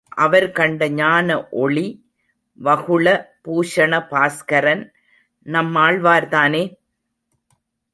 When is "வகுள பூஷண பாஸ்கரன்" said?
2.59-4.91